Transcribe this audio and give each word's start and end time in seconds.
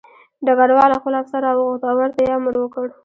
ډګروال 0.45 0.91
خپل 0.99 1.13
افسر 1.21 1.39
راوغوښت 1.45 1.83
او 1.89 1.95
ورته 1.99 2.19
یې 2.23 2.31
امر 2.37 2.53
وکړ 2.59 2.87